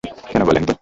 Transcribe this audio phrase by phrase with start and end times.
[0.27, 0.73] কেনো বলেন তো।